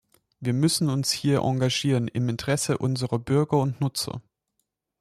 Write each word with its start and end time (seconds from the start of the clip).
Wir 0.39 0.53
müssen 0.53 0.89
uns 0.89 1.11
hier 1.11 1.41
engagieren 1.43 2.07
im 2.07 2.27
Interesse 2.27 2.79
unserer 2.79 3.19
Bürger 3.19 3.57
und 3.57 3.79
Nutzer. 3.81 4.19